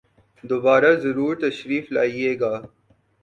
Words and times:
دوبارہ 0.43 0.91
ضرور 1.03 1.35
تشریف 1.41 1.91
لائیئے 1.91 2.31
گا 2.39 2.53